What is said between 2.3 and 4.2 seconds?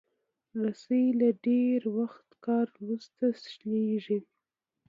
کار وروسته شلېږي.